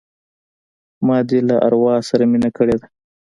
[1.07, 2.87] ما دي له اروا سره مینه کړې ده